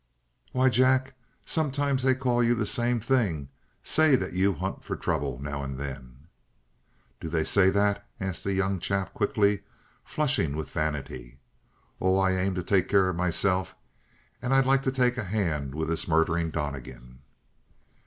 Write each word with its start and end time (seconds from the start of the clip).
"Why, 0.51 0.69
Jack, 0.69 1.13
sometimes 1.45 2.01
they 2.01 2.15
call 2.15 2.41
you 2.43 2.55
the 2.55 2.65
same 2.65 2.99
thing; 2.99 3.49
say 3.83 4.15
that 4.15 4.33
you 4.33 4.53
hunt 4.55 4.83
for 4.83 4.95
trouble 4.95 5.37
now 5.37 5.61
and 5.61 5.77
then!" 5.77 6.25
"Do 7.19 7.29
they 7.29 7.43
say 7.43 7.69
that?" 7.69 8.03
asked 8.19 8.43
the 8.43 8.53
young 8.53 8.79
chap 8.79 9.13
quickly, 9.13 9.61
flushing 10.03 10.55
with 10.55 10.71
vanity. 10.71 11.37
"Oh, 12.01 12.17
I 12.17 12.31
aim 12.31 12.55
to 12.55 12.63
take 12.63 12.87
care 12.89 13.09
of 13.09 13.15
myself. 13.15 13.75
And 14.41 14.55
I'd 14.55 14.65
like 14.65 14.81
to 14.81 14.91
take 14.91 15.17
a 15.19 15.23
hand 15.25 15.75
with 15.75 15.87
this 15.87 16.07
murdering 16.07 16.49
Donnegan." 16.49 17.19